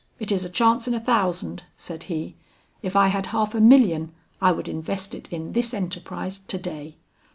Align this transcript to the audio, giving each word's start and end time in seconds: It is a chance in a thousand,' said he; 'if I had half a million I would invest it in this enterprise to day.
It 0.17 0.31
is 0.31 0.43
a 0.43 0.49
chance 0.49 0.87
in 0.87 0.95
a 0.95 0.99
thousand,' 0.99 1.61
said 1.77 2.05
he; 2.09 2.35
'if 2.81 2.95
I 2.95 3.09
had 3.09 3.27
half 3.27 3.53
a 3.53 3.61
million 3.61 4.11
I 4.41 4.51
would 4.51 4.67
invest 4.67 5.13
it 5.13 5.27
in 5.31 5.51
this 5.53 5.75
enterprise 5.75 6.39
to 6.39 6.57
day. 6.57 6.95